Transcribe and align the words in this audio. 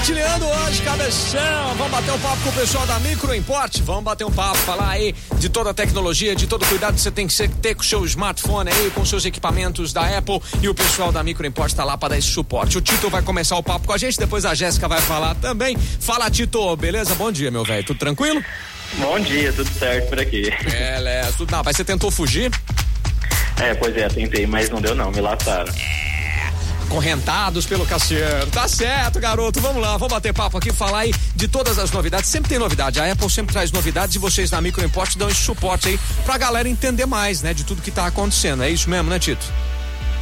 compartilhando 0.00 0.46
hoje, 0.46 0.82
cabeção. 0.82 1.74
Vamos 1.76 1.92
bater 1.92 2.12
um 2.12 2.18
papo 2.20 2.42
com 2.42 2.48
o 2.48 2.52
pessoal 2.52 2.86
da 2.86 2.98
Micro 3.00 3.34
Import. 3.34 3.80
Vamos 3.80 4.02
bater 4.02 4.24
um 4.24 4.30
papo, 4.30 4.56
falar 4.56 4.88
aí 4.88 5.14
de 5.38 5.50
toda 5.50 5.70
a 5.70 5.74
tecnologia, 5.74 6.34
de 6.34 6.46
todo 6.46 6.62
o 6.62 6.66
cuidado 6.66 6.94
que 6.94 7.02
você 7.02 7.10
tem 7.10 7.26
que 7.26 7.48
ter 7.48 7.74
com 7.74 7.82
o 7.82 7.84
seu 7.84 8.02
smartphone 8.06 8.70
aí, 8.70 8.90
com 8.92 9.04
seus 9.04 9.26
equipamentos 9.26 9.92
da 9.92 10.16
Apple. 10.16 10.40
E 10.62 10.68
o 10.70 10.74
pessoal 10.74 11.12
da 11.12 11.22
Micro 11.22 11.46
Import 11.46 11.74
tá 11.74 11.84
lá 11.84 11.98
para 11.98 12.10
dar 12.10 12.18
esse 12.18 12.28
suporte. 12.28 12.78
O 12.78 12.80
Tito 12.80 13.10
vai 13.10 13.20
começar 13.20 13.56
o 13.56 13.62
papo 13.62 13.86
com 13.86 13.92
a 13.92 13.98
gente, 13.98 14.18
depois 14.18 14.46
a 14.46 14.54
Jéssica 14.54 14.88
vai 14.88 15.02
falar 15.02 15.34
também. 15.34 15.76
Fala, 15.76 16.30
Tito, 16.30 16.74
beleza? 16.76 17.14
Bom 17.14 17.30
dia, 17.30 17.50
meu 17.50 17.64
velho. 17.64 17.84
Tudo 17.84 17.98
tranquilo? 17.98 18.42
Bom 18.94 19.20
dia, 19.20 19.52
tudo 19.52 19.70
certo 19.70 20.08
por 20.08 20.18
aqui. 20.18 20.50
Beleza, 20.64 21.34
tudo. 21.36 21.52
Não, 21.52 21.62
mas 21.62 21.76
você 21.76 21.84
tentou 21.84 22.10
fugir? 22.10 22.50
É, 23.58 23.74
pois 23.74 23.94
é, 23.94 24.08
tentei, 24.08 24.46
mas 24.46 24.70
não 24.70 24.80
deu 24.80 24.94
não, 24.94 25.10
me 25.10 25.20
lataram. 25.20 25.70
É 25.70 26.09
correntados 26.90 27.64
pelo 27.64 27.86
Cassiano. 27.86 28.50
Tá 28.50 28.68
certo, 28.68 29.18
garoto. 29.20 29.60
Vamos 29.60 29.80
lá, 29.80 29.92
vamos 29.96 30.12
bater 30.12 30.34
papo 30.34 30.58
aqui, 30.58 30.72
falar 30.72 31.00
aí 31.00 31.14
de 31.34 31.48
todas 31.48 31.78
as 31.78 31.90
novidades. 31.92 32.28
Sempre 32.28 32.50
tem 32.50 32.58
novidade. 32.58 33.00
A 33.00 33.10
Apple 33.10 33.30
sempre 33.30 33.52
traz 33.52 33.70
novidades 33.72 34.16
e 34.16 34.18
vocês 34.18 34.50
na 34.50 34.60
Micro 34.60 34.84
Import 34.84 35.16
dão 35.16 35.28
esse 35.30 35.40
suporte 35.40 35.88
aí 35.88 36.00
pra 36.26 36.36
galera 36.36 36.68
entender 36.68 37.06
mais, 37.06 37.40
né, 37.40 37.54
de 37.54 37.64
tudo 37.64 37.80
que 37.80 37.90
tá 37.90 38.06
acontecendo. 38.06 38.62
É 38.62 38.68
isso 38.68 38.90
mesmo, 38.90 39.08
né, 39.08 39.18
Tito? 39.18 39.46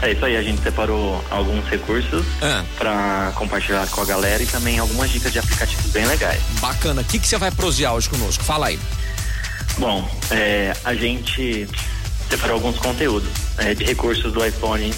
É 0.00 0.12
isso 0.12 0.24
aí, 0.24 0.36
a 0.36 0.42
gente 0.42 0.62
separou 0.62 1.24
alguns 1.28 1.66
recursos 1.68 2.24
ah. 2.40 2.62
para 2.76 3.32
compartilhar 3.34 3.84
com 3.88 4.00
a 4.00 4.04
galera 4.04 4.40
e 4.40 4.46
também 4.46 4.78
algumas 4.78 5.10
dicas 5.10 5.32
de 5.32 5.40
aplicativos 5.40 5.90
bem 5.90 6.06
legais. 6.06 6.40
Bacana. 6.60 7.00
O 7.00 7.04
que, 7.04 7.18
que 7.18 7.26
você 7.26 7.36
vai 7.36 7.50
prosear 7.50 7.94
hoje 7.94 8.08
conosco? 8.08 8.44
Fala 8.44 8.68
aí. 8.68 8.78
Bom, 9.78 10.08
é, 10.30 10.76
a 10.84 10.94
gente 10.94 11.66
separou 12.30 12.56
alguns 12.56 12.78
conteúdos 12.78 13.30
é, 13.56 13.74
de 13.74 13.84
recursos 13.84 14.32
do 14.32 14.44
iPhone 14.44 14.92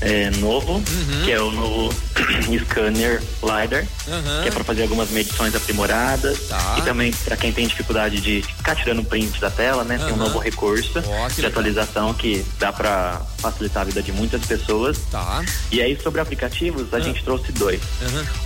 é, 0.00 0.30
novo, 0.38 0.74
uhum. 0.74 1.24
que 1.24 1.32
é 1.32 1.40
o 1.40 1.50
novo 1.50 1.94
scanner 2.64 3.22
LiDAR, 3.42 3.84
uhum. 4.06 4.42
que 4.42 4.48
é 4.48 4.50
para 4.50 4.64
fazer 4.64 4.82
algumas 4.82 5.10
medições 5.10 5.54
aprimoradas. 5.54 6.48
Tá. 6.48 6.76
E 6.78 6.82
também 6.82 7.12
para 7.12 7.36
quem 7.36 7.52
tem 7.52 7.66
dificuldade 7.66 8.20
de 8.20 8.42
ficar 8.42 8.74
tirando 8.74 9.04
print 9.04 9.40
da 9.40 9.50
tela, 9.50 9.84
né? 9.84 9.96
Uhum. 9.98 10.04
Tem 10.04 10.14
um 10.14 10.16
novo 10.16 10.38
recurso 10.38 11.02
oh, 11.04 11.28
de 11.28 11.46
atualização 11.46 12.12
que 12.14 12.44
dá 12.58 12.72
para 12.72 13.20
facilitar 13.38 13.82
a 13.82 13.84
vida 13.84 14.02
de 14.02 14.12
muitas 14.12 14.44
pessoas. 14.44 14.98
Tá. 15.10 15.42
E 15.70 15.80
aí 15.80 15.98
sobre 16.00 16.20
aplicativos, 16.20 16.92
a 16.92 17.00
gente 17.00 17.22
trouxe 17.22 17.52
dois. 17.52 17.80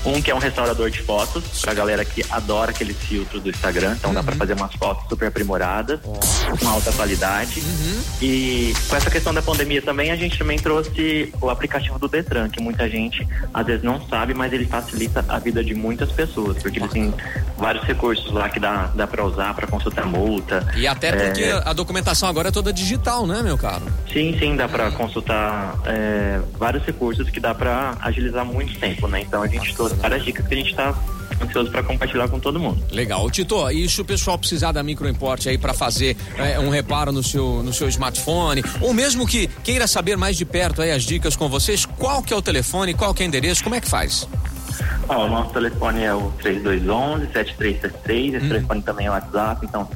Um 0.04 0.20
que 0.20 0.30
é 0.30 0.34
um 0.34 0.38
restaurador 0.38 0.90
de 0.90 1.00
fotos, 1.02 1.44
pra 1.60 1.74
galera 1.74 2.04
que 2.04 2.24
adora 2.30 2.70
aqueles 2.70 2.96
filtros 2.96 3.42
do 3.42 3.50
Instagram, 3.50 3.94
então 3.98 4.12
dá 4.12 4.22
para 4.22 4.36
fazer 4.36 4.54
umas 4.54 4.74
fotos 4.74 5.08
super 5.08 5.28
aprimoradas, 5.28 6.00
oh. 6.04 6.56
com 6.56 6.68
alta 6.68 6.92
qualidade. 6.92 7.60
Uhum. 7.60 8.02
E 8.22 8.74
com 8.88 8.96
essa 8.96 9.10
questão 9.10 9.32
da 9.34 9.42
pandemia 9.42 9.82
também, 9.82 10.10
a 10.10 10.16
gente 10.16 10.38
também 10.38 10.58
trouxe 10.58 11.32
o 11.40 11.50
aplicativo 11.50 11.98
do 11.98 12.08
Detran, 12.08 12.48
que 12.48 12.60
muita 12.60 12.88
gente 12.88 13.26
às 13.52 13.66
vezes 13.66 13.82
não 13.82 14.00
sabe, 14.06 14.34
mas 14.34 14.52
ele 14.52 14.66
facilita 14.66 15.24
a 15.28 15.38
vida 15.38 15.62
de 15.64 15.74
muitas 15.74 16.10
pessoas, 16.12 16.62
porque 16.62 16.78
ele 16.78 16.88
tem 16.88 17.14
vários 17.56 17.84
recursos 17.84 18.30
lá 18.32 18.48
que 18.48 18.60
dá, 18.60 18.90
dá 18.94 19.06
para 19.06 19.24
usar 19.24 19.54
para 19.54 19.66
consultar 19.66 20.06
multa. 20.06 20.66
E 20.76 20.86
até 20.86 21.12
porque 21.12 21.42
é... 21.42 21.62
a 21.64 21.72
documentação 21.72 22.28
agora 22.28 22.48
é 22.48 22.52
toda 22.52 22.72
digital, 22.72 23.26
né, 23.26 23.42
meu 23.42 23.56
caro? 23.56 23.84
Sim, 24.12 24.36
sim, 24.38 24.56
dá 24.56 24.68
para 24.68 24.90
consultar 24.90 25.78
é, 25.86 26.40
vários 26.58 26.84
recursos 26.84 27.28
que 27.30 27.40
dá 27.40 27.54
para 27.54 27.96
agilizar 28.00 28.44
muito 28.44 28.78
tempo, 28.78 29.06
né? 29.08 29.20
Então 29.20 29.42
a 29.42 29.46
gente 29.46 29.74
trouxe 29.74 29.94
várias 29.96 30.24
dicas 30.24 30.46
que 30.46 30.54
a 30.54 30.56
gente 30.56 30.70
está 30.70 30.94
ansioso 31.40 31.70
para 31.70 31.82
compartilhar 31.82 32.28
com 32.28 32.38
todo 32.38 32.58
mundo. 32.58 32.82
Legal. 32.90 33.30
Tito, 33.30 33.70
e 33.70 33.88
se 33.88 34.00
o 34.00 34.04
pessoal 34.04 34.38
precisar 34.38 34.72
da 34.72 34.82
microimporte 34.82 35.48
aí 35.48 35.58
para 35.58 35.72
fazer 35.72 36.16
é, 36.36 36.58
um 36.58 36.68
reparo 36.68 37.12
no 37.12 37.22
seu, 37.22 37.62
no 37.62 37.72
seu 37.72 37.88
smartphone, 37.88 38.62
ou 38.80 38.92
mesmo 38.92 39.26
que 39.26 39.46
queira 39.62 39.86
saber 39.86 40.16
mais 40.16 40.36
de 40.36 40.44
perto 40.44 40.82
aí 40.82 40.90
as 40.90 41.02
dicas 41.02 41.36
com 41.36 41.48
vocês, 41.48 41.84
qual 41.84 42.22
que 42.22 42.32
é 42.32 42.36
o 42.36 42.42
telefone, 42.42 42.94
qual 42.94 43.14
que 43.14 43.22
é 43.22 43.26
o 43.26 43.28
endereço, 43.28 43.62
como 43.62 43.74
é 43.74 43.80
que 43.80 43.88
faz? 43.88 44.28
O 45.08 45.26
nosso 45.26 45.52
telefone 45.52 46.04
é 46.04 46.14
o 46.14 46.30
3211-7373, 46.42 48.36
esse 48.36 48.46
hum. 48.46 48.48
telefone 48.48 48.82
também 48.82 49.06
é 49.06 49.10
o 49.10 49.12
WhatsApp, 49.12 49.66
então 49.66 49.88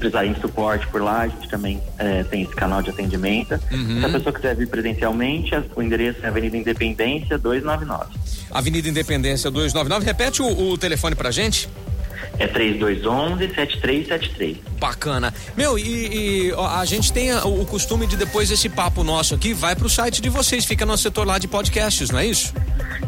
precisarem 0.00 0.32
de 0.32 0.40
suporte 0.40 0.86
por 0.88 1.00
lá, 1.00 1.20
a 1.20 1.28
gente 1.28 1.48
também 1.48 1.80
é, 1.98 2.24
tem 2.24 2.42
esse 2.42 2.54
canal 2.54 2.82
de 2.82 2.90
atendimento. 2.90 3.60
Uhum. 3.70 4.00
Se 4.00 4.06
a 4.06 4.08
pessoa 4.08 4.32
quiser 4.32 4.56
vir 4.56 4.68
presencialmente, 4.68 5.54
o 5.76 5.82
endereço 5.82 6.18
é 6.24 6.28
Avenida 6.28 6.56
Independência 6.56 7.38
299. 7.38 8.18
Avenida 8.50 8.88
Independência 8.88 9.50
299. 9.50 10.04
Repete 10.04 10.42
o, 10.42 10.70
o 10.70 10.78
telefone 10.78 11.14
pra 11.14 11.30
gente. 11.30 11.68
É 12.38 12.46
3211-7373. 12.48 14.56
Bacana. 14.78 15.32
Meu, 15.56 15.78
e, 15.78 16.48
e 16.48 16.52
ó, 16.52 16.66
a 16.66 16.84
gente 16.84 17.12
tem 17.12 17.32
o 17.34 17.64
costume 17.66 18.06
de 18.06 18.16
depois 18.16 18.48
desse 18.48 18.68
papo 18.68 19.04
nosso 19.04 19.34
aqui, 19.34 19.52
vai 19.52 19.76
pro 19.76 19.88
site 19.88 20.22
de 20.22 20.28
vocês, 20.28 20.64
fica 20.64 20.86
no 20.86 20.96
setor 20.96 21.26
lá 21.26 21.38
de 21.38 21.48
podcasts, 21.48 22.10
não 22.10 22.18
é 22.18 22.26
isso? 22.26 22.52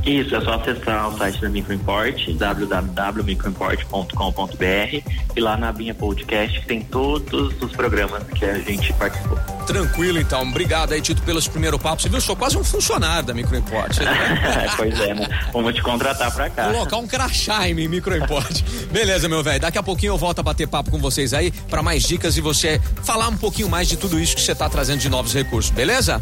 Isso, 0.05 0.35
é 0.35 0.41
só 0.41 0.55
acessar 0.55 1.09
o 1.09 1.17
site 1.17 1.41
da 1.41 1.49
Microimport, 1.49 2.29
www.microimport.com.br 2.35 5.13
e 5.37 5.41
lá 5.41 5.57
na 5.57 5.73
minha 5.73 5.95
podcast 5.95 6.61
tem 6.67 6.83
todos 6.83 7.55
os 7.63 7.71
programas 7.73 8.25
que 8.35 8.45
a 8.45 8.59
gente 8.59 8.93
participou. 8.95 9.39
Tranquilo, 9.67 10.19
então. 10.19 10.43
Obrigado 10.43 10.93
aí, 10.93 11.01
Tito, 11.01 11.23
pelos 11.23 11.49
primeiros 11.49 11.81
papos. 11.81 12.03
Você 12.03 12.09
viu, 12.09 12.19
eu 12.19 12.23
sou 12.23 12.37
quase 12.37 12.57
um 12.57 12.65
funcionário 12.65 13.25
da 13.25 13.35
Microimport. 13.35 13.97
pois 14.77 15.01
é, 15.01 15.15
né? 15.15 15.29
Vamos 15.53 15.75
te 15.75 15.83
contratar 15.83 16.31
pra 16.33 16.51
cá. 16.51 16.73
Colocar 16.73 16.97
um 16.97 17.07
crachá 17.07 17.69
em 17.69 17.75
mim, 17.75 17.89
Microimport. 17.89 18.63
Beleza, 18.91 19.29
meu 19.29 19.43
velho. 19.43 19.61
Daqui 19.61 19.79
a 19.79 19.83
pouquinho 19.83 20.13
eu 20.13 20.19
volto 20.19 20.41
a 20.41 20.43
bater 20.43 20.67
papo 20.69 20.91
com 20.91 20.99
vocês 20.99 21.33
aí 21.33 21.51
para 21.51 21.83
mais 21.83 22.03
dicas 22.03 22.37
e 22.37 22.41
você 22.41 22.81
falar 23.03 23.29
um 23.29 23.37
pouquinho 23.37 23.69
mais 23.69 23.89
de 23.89 23.97
tudo 23.97 24.19
isso 24.19 24.35
que 24.35 24.43
você 24.43 24.55
tá 24.55 24.69
trazendo 24.69 25.01
de 25.01 25.09
novos 25.09 25.33
recursos, 25.33 25.71
beleza? 25.71 26.21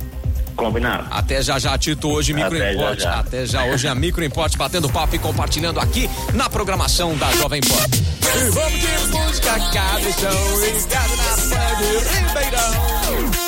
Combinado. 0.56 1.06
Até 1.10 1.42
já 1.42 1.58
já, 1.58 1.76
Tito, 1.78 2.08
hoje 2.08 2.34
Micro 2.34 2.54
Até 2.56 2.74
Já, 2.74 2.94
já. 2.94 3.20
Até 3.20 3.46
já, 3.46 3.64
hoje 3.64 3.88
a 3.88 3.94
Micro 3.94 4.22
Import 4.22 4.54
batendo 4.56 4.88
papo 4.90 5.16
e 5.16 5.18
compartilhando 5.18 5.80
aqui 5.80 6.08
na 6.34 6.50
programação 6.50 7.16
da 7.16 7.30
Jovem 7.32 7.60
Pan. 7.62 8.10
E 8.36 8.50
vamos 8.50 8.80
de 8.80 9.16
música, 9.16 9.58
cabeção, 9.72 10.60
ligado 10.60 11.16
na. 11.16 11.59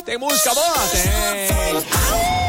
Tem 0.04 0.19
música 0.19 0.54
boa? 0.54 0.78
Tem. 0.88 2.43